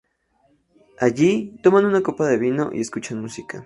Allí, 0.99 1.59
toman 1.61 1.85
una 1.85 2.01
copa 2.01 2.25
de 2.27 2.39
vino 2.39 2.71
y 2.73 2.81
escuchan 2.81 3.21
música. 3.21 3.59